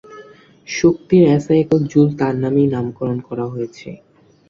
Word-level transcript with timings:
শক্তির 0.67 1.23
এসআই 1.29 1.57
একক 1.63 1.81
জুল 1.91 2.07
তার 2.19 2.33
নামেই 2.43 2.67
নামকরণ 2.73 3.17
করা 3.27 3.45
হয়েছে। 3.53 3.89